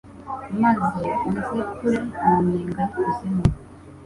[0.61, 0.81] maze
[1.27, 3.43] unzikure mu nyenga y’ikuzimu